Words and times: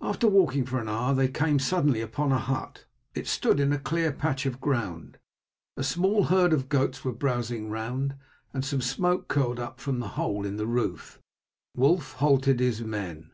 After 0.00 0.28
walking 0.28 0.64
for 0.66 0.78
an 0.78 0.88
hour 0.88 1.12
they 1.14 1.26
came 1.26 1.58
suddenly 1.58 2.00
upon 2.00 2.30
a 2.30 2.38
hut. 2.38 2.84
It 3.12 3.26
stood 3.26 3.58
in 3.58 3.72
a 3.72 3.78
cleared 3.80 4.16
patch 4.16 4.46
of 4.46 4.60
ground; 4.60 5.18
a 5.76 5.82
small 5.82 6.26
herd 6.26 6.52
of 6.52 6.68
goats 6.68 7.04
were 7.04 7.10
browsing 7.12 7.68
round, 7.68 8.14
and 8.54 8.64
some 8.64 8.80
smoke 8.80 9.26
curled 9.26 9.58
up 9.58 9.80
from 9.80 10.00
a 10.00 10.06
hole 10.06 10.46
in 10.46 10.58
the 10.58 10.66
roof. 10.68 11.18
Wulf 11.76 12.12
halted 12.18 12.60
his 12.60 12.82
men. 12.82 13.32